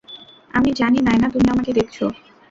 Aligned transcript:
আমি 0.51 0.69
জানি 0.73 0.99
নায়না 1.01 1.27
তুমি 1.29 1.47
আমাকে 1.49 1.71
দেখছো। 1.73 2.05